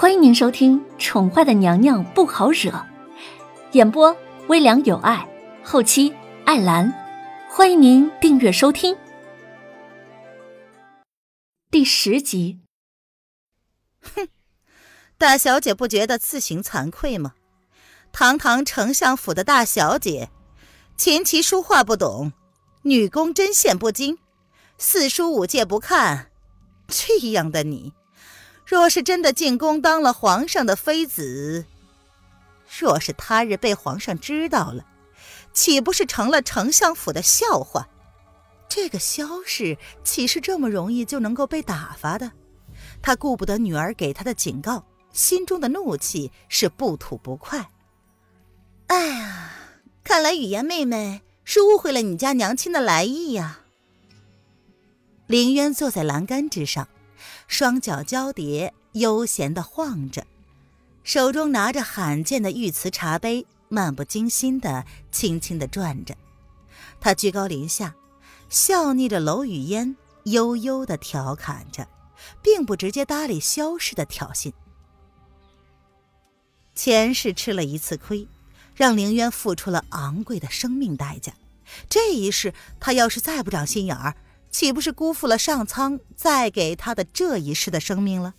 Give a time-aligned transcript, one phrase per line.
[0.00, 2.70] 欢迎您收听《宠坏的娘娘不好惹》，
[3.72, 5.28] 演播微凉有爱，
[5.64, 6.14] 后期
[6.44, 6.94] 艾兰。
[7.50, 8.96] 欢迎您订阅收听
[11.68, 12.60] 第十集。
[14.00, 14.28] 哼，
[15.18, 17.34] 大小姐不觉得自行惭愧吗？
[18.12, 20.30] 堂堂丞相府的大小姐，
[20.96, 22.32] 琴棋书画不懂，
[22.82, 24.18] 女工针线不精，
[24.78, 26.30] 四书五戒不看，
[26.86, 27.94] 这样的你。
[28.68, 31.64] 若是真的进宫当了皇上的妃子，
[32.78, 34.84] 若是他日被皇上知道了，
[35.54, 37.88] 岂不是成了丞相府的笑话？
[38.68, 42.30] 这个萧氏岂是这么容易就能够被打发的？
[43.00, 47.70] 他顾不得女儿给他的警告，心中的怒气是不吐不快。
[48.88, 49.50] 哎呀，
[50.04, 53.60] 看来雨言妹妹是误会了你家娘亲的来意呀。
[55.26, 56.86] 凌渊坐在栏杆之上。
[57.48, 60.24] 双脚交叠，悠闲地晃着，
[61.02, 66.14] 手中拿着罕见的玉瓷茶杯，漫不经心地轻轻地转着。
[67.00, 67.96] 他居高临下，
[68.50, 71.88] 笑睨着娄雨烟，悠悠地调侃着，
[72.42, 74.52] 并不直接搭理萧氏的挑衅。
[76.74, 78.28] 前世吃了一次亏，
[78.74, 81.32] 让凌渊付出了昂贵的生命代价。
[81.88, 84.14] 这一世，他要是再不长心眼儿，
[84.58, 88.34] 岂不是辜负了上苍再给他的这一世的生命了？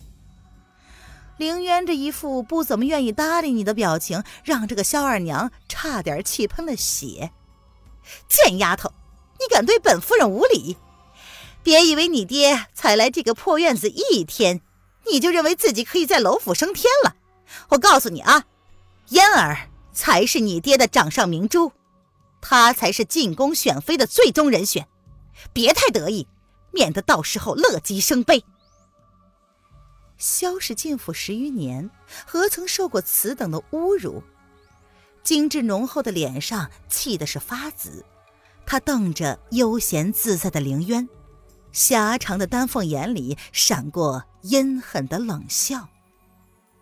[1.37, 7.31] 凌渊这一副不怎么愿意搭理你的表情，让这个萧二娘差点气喷了血。
[8.27, 8.91] 贱丫头，
[9.39, 10.75] 你敢对本夫人无礼？
[11.63, 14.59] 别以为你爹才来这个破院子一天，
[15.09, 17.15] 你就认为自己可以在楼府升天了。
[17.69, 18.43] 我告诉你啊，
[19.07, 21.71] 嫣儿才是你爹的掌上明珠，
[22.41, 24.85] 她才是进宫选妃的最终人选。
[25.53, 26.27] 别太得意，
[26.71, 28.43] 免得到时候乐极生悲。
[30.17, 31.89] 萧氏进府十余年，
[32.25, 34.21] 何曾受过此等的侮辱？
[35.23, 38.05] 精致浓厚的脸上气的是发紫，
[38.65, 41.07] 他瞪着悠闲自在的凌渊，
[41.71, 45.87] 狭长的丹凤眼里闪过阴狠的冷笑。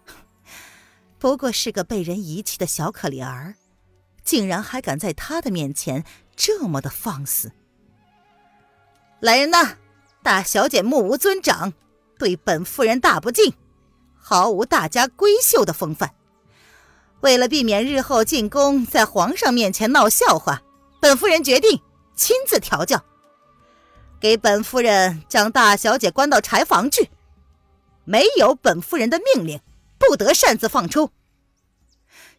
[1.20, 3.56] 不过是个被人遗弃的小可怜儿，
[4.24, 7.52] 竟然还敢在他的面前这么的放肆！
[9.20, 9.78] 来人呐！
[10.22, 11.74] 大小姐目无尊长，
[12.20, 13.54] 对本夫人大不敬，
[14.14, 16.14] 毫无大家闺秀的风范。
[17.22, 20.62] 为了避免日后进宫在皇上面前闹笑话，
[21.00, 21.82] 本夫人决定
[22.16, 23.04] 亲自调教，
[24.20, 27.10] 给本夫人将大小姐关到柴房去。
[28.04, 29.60] 没有本夫人的命令，
[29.98, 31.10] 不得擅自放出。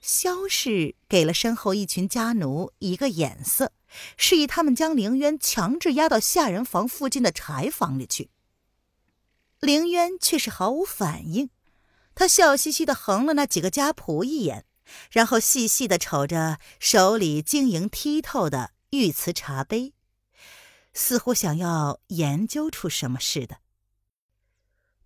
[0.00, 3.72] 萧氏给了身后一群家奴一个眼色。
[4.16, 8.30] 示意他们将凌渊强制押到下人房附近的柴房里去。
[9.60, 11.50] 凌渊却是毫无反应，
[12.14, 14.64] 他笑嘻嘻的横了那几个家仆一眼，
[15.10, 19.94] 然后细细的瞅着手里晶莹剔透的玉瓷茶杯，
[20.92, 23.58] 似乎想要研究出什么似的。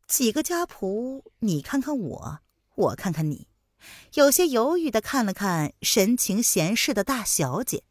[0.07, 2.41] 几个家仆，你看看我，
[2.75, 3.49] 我看看你，
[4.15, 7.85] 有些犹豫的看了看神情闲适的大小姐。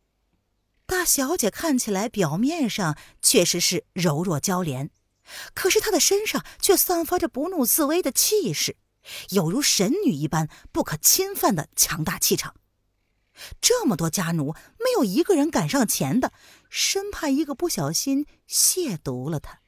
[0.92, 4.90] 大小姐看起来表面上确实是柔弱娇怜，
[5.54, 8.76] 可是她的身上却散发着不怒自威的气势，
[9.30, 12.56] 有如神女一般不可侵犯的强大气场。
[13.62, 16.34] 这么多家奴，没有一个人敢上前的，
[16.70, 19.62] 生怕一个不小心亵渎了她。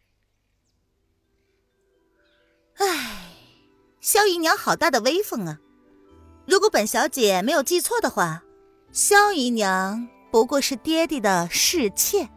[2.75, 3.33] 唉，
[4.01, 5.62] 萧姨娘好大的威风啊！
[6.45, 8.44] 如果本小姐没有记错的话，
[8.91, 10.09] 萧姨娘。
[10.33, 12.27] 不过是爹爹的侍妾，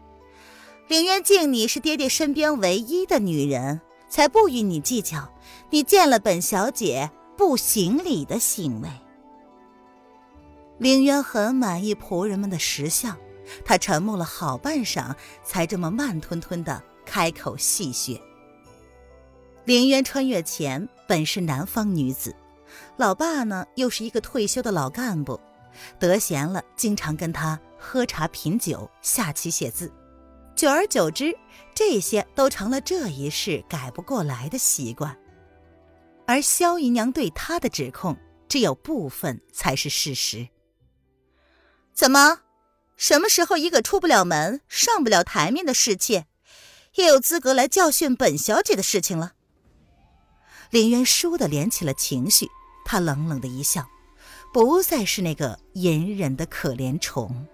[0.87, 5.33] 凌渊敬你是爹爹身边唯一的女人，才不与你计较
[5.71, 8.91] 你见了本小姐不行礼的行为。
[10.77, 13.17] 凌渊很满意仆人们的识相，
[13.65, 18.21] 他沉默了好半晌，才这么慢吞吞的开口戏谑。
[19.65, 22.37] 凌渊穿越前本是南方女子，
[22.99, 25.41] 老爸呢又是一个退休的老干部，
[25.99, 27.59] 得闲了经常跟他。
[27.87, 29.93] 喝茶品酒，下棋写字，
[30.57, 31.33] 久而久之，
[31.73, 35.17] 这些都成了这一世改不过来的习惯。
[36.27, 38.17] 而萧姨娘对他的指控，
[38.49, 40.49] 只有部分才是事实。
[41.95, 42.41] 怎么，
[42.97, 46.27] 什么时候一个出不了门、上不了台面的侍妾，
[46.97, 49.35] 也有资格来教训本小姐的事情了？
[50.71, 52.49] 林渊倏地连起了情绪，
[52.85, 53.89] 他冷冷的一笑，
[54.53, 57.47] 不再是那个隐忍的可怜虫。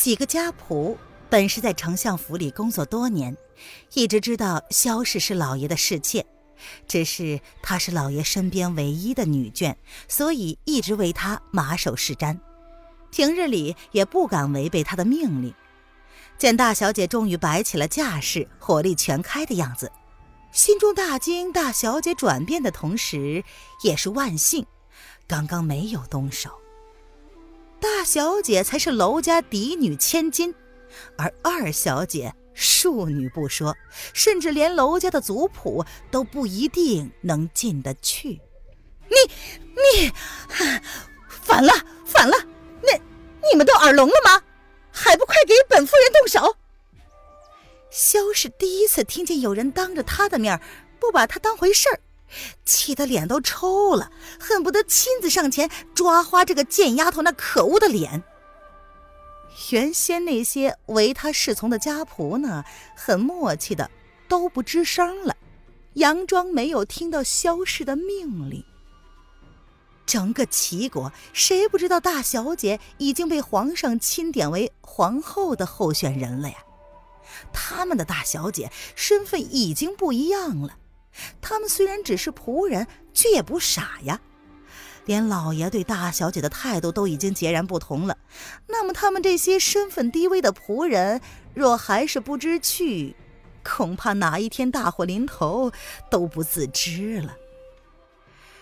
[0.00, 0.96] 几个家仆
[1.28, 3.36] 本是在丞相府里工作多年，
[3.92, 6.24] 一直知道萧氏是老爷的侍妾，
[6.88, 9.76] 只是她是老爷身边唯一的女眷，
[10.08, 12.38] 所以一直为她马首是瞻，
[13.10, 15.52] 平日里也不敢违背她的命令。
[16.38, 19.92] 见大小姐终于摆起了架势，火力全开的样子，
[20.50, 21.52] 心中大惊。
[21.52, 23.44] 大小姐转变的同时，
[23.84, 24.64] 也是万幸，
[25.28, 26.59] 刚刚没有动手。
[27.80, 30.54] 大小姐才是楼家嫡女千金，
[31.16, 32.34] 而二小姐。
[32.52, 33.74] 庶女不说，
[34.12, 38.40] 甚至连楼家的族谱都不一定能进得去。
[39.08, 39.16] 你
[39.74, 40.12] 你，
[41.26, 41.72] 反了
[42.04, 42.36] 反了！
[42.82, 42.92] 那
[43.50, 44.42] 你们都耳聋了吗？
[44.90, 46.56] 还不快给本夫人动手！
[47.88, 50.60] 萧氏第一次听见有人当着他的面
[50.98, 52.00] 不把他当回事儿，
[52.64, 58.22] 气得脸都抽了，恨不得亲自上前抓花这个贱丫头那可恶的脸。
[59.70, 62.64] 原先那些唯他是从的家仆呢，
[62.96, 63.90] 很默契的
[64.28, 65.36] 都不吱声了，
[65.94, 68.64] 佯装没有听到萧氏的命令。
[70.06, 76.56] 整个齐国谁不知道大小姐已经被皇上钦点为皇后的候选人了呀？
[77.52, 80.78] 他们的大小姐身份已经不一样了，
[81.40, 84.20] 他们虽然只是仆人，却也不傻呀。
[85.06, 88.16] 连老爷对大小姐的态度都已经截然不同了，
[88.68, 91.20] 那么他们这些身份低微的仆人，
[91.54, 93.16] 若还是不知趣，
[93.64, 95.72] 恐怕哪一天大祸临头
[96.10, 97.34] 都不自知了。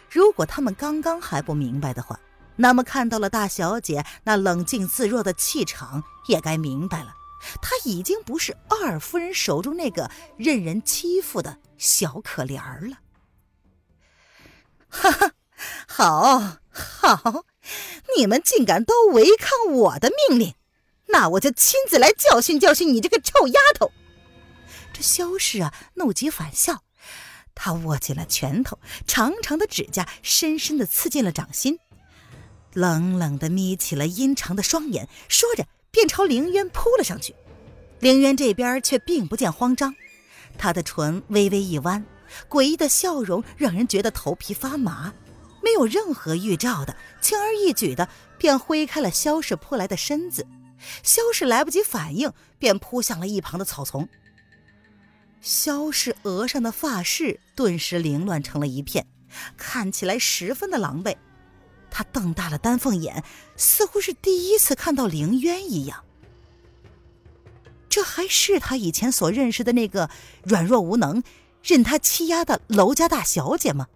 [0.09, 2.19] 如果他们刚刚还不明白的话，
[2.57, 7.15] 那么看到了大小姐那冷静自若的气场，也该明白了，
[7.63, 12.99] 她已经不是二夫人手中那个任人欺负的小可怜儿了。
[14.89, 15.33] 哈哈。
[15.89, 17.45] 好好，
[18.17, 20.55] 你们竟敢都违抗我的命令，
[21.07, 23.91] 那我就亲自来教训教训你这个臭丫头！
[24.93, 26.85] 这萧氏啊，怒极反笑，
[27.57, 31.81] 他握紧了拳头，长长的指甲深深的刺进了掌心，
[32.73, 35.67] 冷冷的眯起了阴长的双眼，说着
[35.99, 37.35] 便朝凌渊扑了上去。
[37.99, 39.93] 凌渊这边却并不见慌张，
[40.57, 42.07] 他的唇微微一弯，
[42.49, 45.13] 诡异的笑容让人觉得头皮发麻。
[45.61, 48.09] 没有任何预兆的，轻而易举的
[48.39, 50.47] 便挥开了萧氏扑来的身子。
[51.03, 54.09] 萧氏来不及反应，便扑向了一旁的草丛。
[55.41, 59.05] 萧氏额上的发饰顿时凌乱成了一片，
[59.57, 61.17] 看起来十分的狼狈。
[61.99, 63.25] 他瞪大了丹凤眼，
[63.57, 66.05] 似乎是第一次看到凌渊一样。
[67.89, 70.09] 这还是他以前所认识的那个
[70.45, 71.25] 软弱无能、
[71.61, 73.89] 任他欺压的楼家大小姐吗？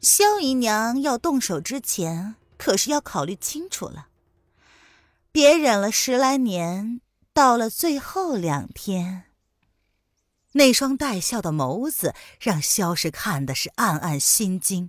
[0.00, 4.08] 萧姨娘要动手之前，可是要考虑清楚了。
[5.30, 7.02] 别忍了十来年，
[7.34, 9.24] 到了最后两天，
[10.52, 14.88] 那双带笑的眸子让萧氏看的是暗暗心惊。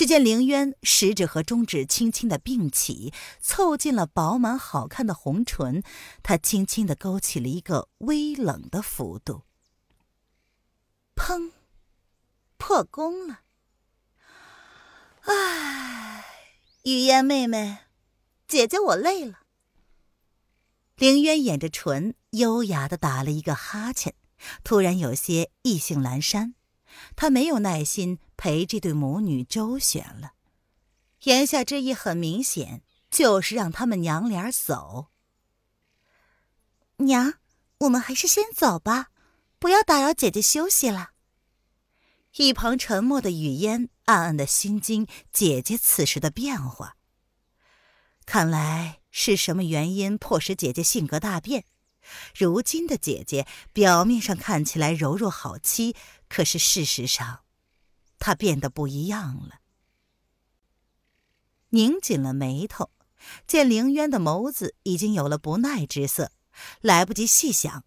[0.00, 5.82] 只见凌渊食指和中指轻轻的并起，凑近了饱满好看的红唇，
[6.22, 9.42] 他轻轻的勾起了一个微冷的幅度。
[11.14, 11.50] 砰，
[12.56, 13.40] 破功了。
[15.24, 16.24] 唉，
[16.84, 17.80] 雨烟妹妹，
[18.48, 19.40] 姐姐我累了。
[20.96, 24.14] 凌渊掩着唇，优雅的打了一个哈欠，
[24.64, 26.54] 突然有些意兴阑珊。
[27.16, 30.32] 他没有耐心陪这对母女周旋了，
[31.24, 35.08] 言下之意很明显，就是让他们娘俩走。
[36.98, 37.34] 娘，
[37.78, 39.08] 我们还是先走吧，
[39.58, 41.10] 不要打扰姐姐休息了。
[42.36, 46.96] 一旁沉默的雨嫣暗暗的心惊，姐姐此时的变化。
[48.24, 51.64] 看来是什么原因迫使姐姐性格大变？
[52.34, 55.96] 如今的姐姐表面上看起来柔弱好欺，
[56.30, 57.40] 可是事实上，
[58.18, 59.56] 他变得不一样了。
[61.70, 62.90] 拧紧了眉头，
[63.46, 66.32] 见凌渊的眸子已经有了不耐之色。
[66.80, 67.84] 来不及细想，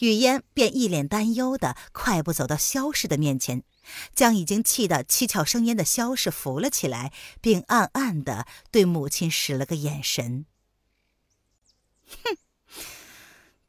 [0.00, 3.62] 雨嫣便一脸担忧的快步走到萧氏的面前，
[4.14, 10.46] 将已经气得七窍生烟的萧氏扶了起来，并暗暗的对母亲使了个眼神。
[12.08, 12.36] 哼，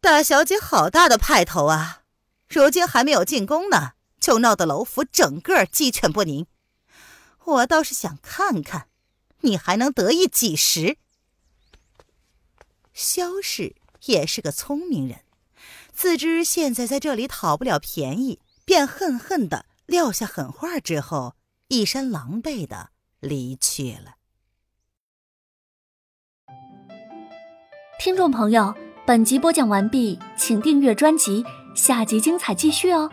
[0.01, 2.03] 大小姐好大的派头啊！
[2.47, 3.93] 如今还没有进宫呢，
[4.27, 6.47] 就闹得楼府整个鸡犬不宁。
[7.45, 8.89] 我倒是想看看，
[9.39, 10.97] 你还能得意几时？
[12.93, 13.77] 萧氏。
[14.03, 15.21] 也是个聪明人，
[15.91, 21.35] 自知现在在这里讨不了便宜，便恨恨的撂下狠话之后，
[21.69, 24.15] 一身狼狈的离去了。
[27.97, 31.43] 听众朋友，本集播讲完毕，请订阅专辑，
[31.75, 33.09] 下集精彩继续哦。